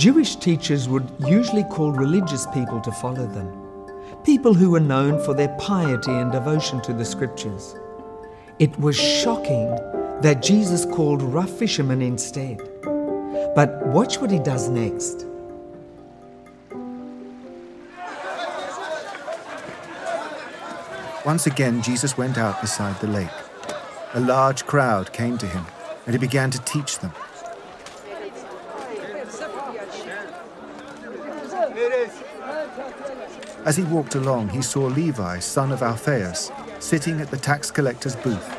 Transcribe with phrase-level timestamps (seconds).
[0.00, 3.52] Jewish teachers would usually call religious people to follow them,
[4.24, 7.76] people who were known for their piety and devotion to the scriptures.
[8.58, 9.68] It was shocking
[10.22, 12.62] that Jesus called rough fishermen instead.
[13.54, 15.26] But watch what he does next.
[21.26, 23.28] Once again, Jesus went out beside the lake.
[24.14, 25.66] A large crowd came to him,
[26.06, 27.12] and he began to teach them.
[33.64, 38.16] As he walked along, he saw Levi, son of Alphaeus, sitting at the tax collector's
[38.16, 38.56] booth.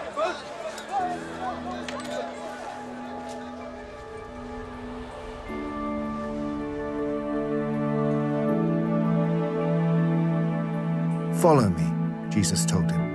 [11.42, 13.11] Follow me, Jesus told him.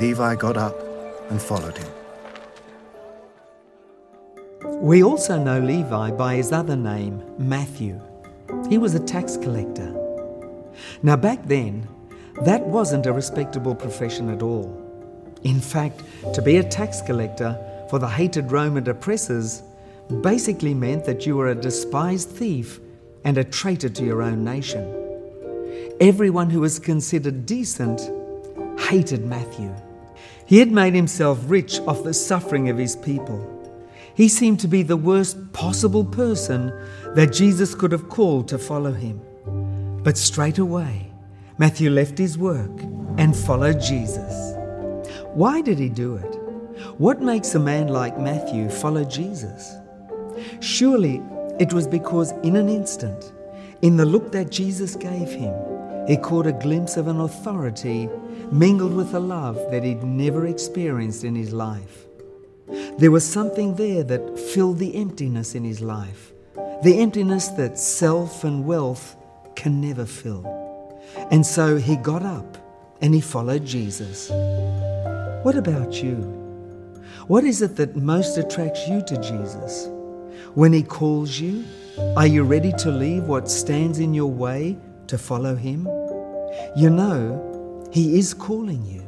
[0.00, 0.74] Levi got up
[1.30, 1.88] and followed him.
[4.80, 8.00] We also know Levi by his other name, Matthew.
[8.68, 9.92] He was a tax collector.
[11.02, 11.88] Now, back then,
[12.42, 14.82] that wasn't a respectable profession at all.
[15.42, 16.02] In fact,
[16.34, 19.62] to be a tax collector for the hated Roman oppressors
[20.20, 22.80] basically meant that you were a despised thief
[23.24, 24.84] and a traitor to your own nation.
[26.00, 28.10] Everyone who was considered decent
[28.78, 29.74] hated Matthew.
[30.46, 33.52] He had made himself rich off the suffering of his people.
[34.14, 36.72] He seemed to be the worst possible person
[37.14, 39.20] that Jesus could have called to follow him.
[40.02, 41.10] But straight away,
[41.58, 42.80] Matthew left his work
[43.18, 44.54] and followed Jesus.
[45.34, 46.34] Why did he do it?
[46.98, 49.74] What makes a man like Matthew follow Jesus?
[50.60, 51.22] Surely
[51.58, 53.32] it was because in an instant,
[53.82, 55.54] in the look that Jesus gave him,
[56.06, 58.08] he caught a glimpse of an authority
[58.52, 62.06] mingled with a love that he'd never experienced in his life.
[62.98, 66.32] There was something there that filled the emptiness in his life,
[66.82, 69.16] the emptiness that self and wealth
[69.56, 70.44] can never fill.
[71.30, 72.56] And so he got up
[73.00, 74.30] and he followed Jesus.
[75.42, 76.14] What about you?
[77.26, 79.88] What is it that most attracts you to Jesus?
[80.54, 81.64] When he calls you,
[82.16, 84.78] are you ready to leave what stands in your way
[85.08, 85.86] to follow him?
[86.76, 89.02] You know, he is calling you.